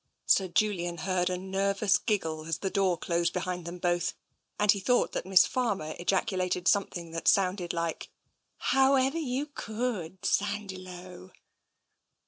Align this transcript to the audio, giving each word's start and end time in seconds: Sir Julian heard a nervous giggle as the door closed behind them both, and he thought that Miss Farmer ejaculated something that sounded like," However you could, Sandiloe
Sir 0.25 0.47
Julian 0.47 0.97
heard 0.97 1.29
a 1.29 1.37
nervous 1.37 1.99
giggle 1.99 2.45
as 2.45 2.57
the 2.57 2.71
door 2.71 2.97
closed 2.97 3.33
behind 3.33 3.65
them 3.65 3.77
both, 3.77 4.15
and 4.59 4.71
he 4.71 4.79
thought 4.79 5.11
that 5.11 5.27
Miss 5.27 5.45
Farmer 5.45 5.93
ejaculated 5.99 6.67
something 6.67 7.11
that 7.11 7.27
sounded 7.27 7.71
like," 7.71 8.09
However 8.73 9.19
you 9.19 9.45
could, 9.45 10.25
Sandiloe 10.25 11.31